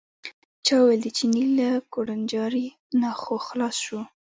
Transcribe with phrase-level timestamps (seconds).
[0.51, 2.67] پاچا وویل د چیني له کوړنجاري
[3.01, 3.99] نه خو خلاص شو.